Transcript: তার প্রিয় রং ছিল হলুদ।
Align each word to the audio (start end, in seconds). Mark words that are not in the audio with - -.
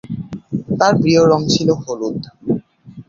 তার 0.79 0.93
প্রিয় 1.01 1.21
রং 1.23 1.41
ছিল 1.53 1.69
হলুদ। 1.81 2.19